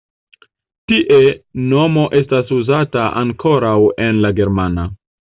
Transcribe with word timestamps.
Tie 0.91 1.17
nomo 1.73 2.05
estas 2.19 2.53
uzata 2.55 3.03
ankoraŭ 3.21 3.75
en 4.07 4.23
la 4.25 4.33
germana. 4.41 4.87